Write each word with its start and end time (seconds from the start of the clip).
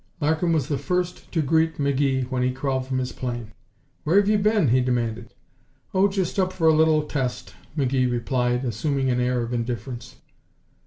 Larkin 0.19 0.51
was 0.51 0.67
the 0.67 0.79
first 0.79 1.31
to 1.31 1.43
greet 1.43 1.77
McGee 1.77 2.25
when 2.31 2.41
he 2.41 2.51
crawled 2.51 2.87
from 2.87 2.97
his 2.97 3.11
plane. 3.11 3.51
"Where've 4.03 4.27
you 4.27 4.39
been?" 4.39 4.69
he 4.69 4.81
demanded. 4.81 5.35
"Oh, 5.93 6.07
just 6.07 6.39
up 6.39 6.51
for 6.51 6.67
a 6.67 6.73
little 6.73 7.03
test," 7.03 7.53
McGee 7.77 8.09
replied, 8.11 8.65
assuming 8.65 9.11
an 9.11 9.19
air 9.19 9.43
of 9.43 9.53
indifference. 9.53 10.15